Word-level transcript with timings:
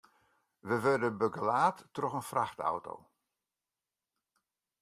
We 0.59 0.75
wurde 0.83 1.11
begelaat 1.21 1.77
troch 1.95 2.15
in 2.19 2.27
frachtauto. 2.31 2.95